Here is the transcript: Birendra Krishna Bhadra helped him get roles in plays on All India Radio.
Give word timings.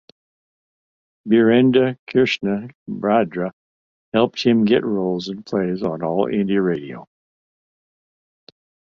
Birendra 1.29 1.95
Krishna 2.09 2.69
Bhadra 2.89 3.51
helped 4.15 4.43
him 4.43 4.65
get 4.65 4.83
roles 4.83 5.29
in 5.29 5.43
plays 5.43 5.83
on 5.83 6.01
All 6.01 6.25
India 6.25 6.59
Radio. 6.59 7.07